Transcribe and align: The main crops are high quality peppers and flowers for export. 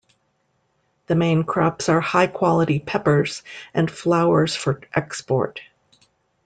The 1.05 1.13
main 1.15 1.43
crops 1.43 1.87
are 1.87 2.01
high 2.01 2.25
quality 2.25 2.79
peppers 2.79 3.43
and 3.71 3.91
flowers 3.91 4.55
for 4.55 4.81
export. 4.95 5.59